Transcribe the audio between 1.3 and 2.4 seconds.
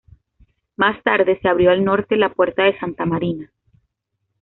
se abrió al norte la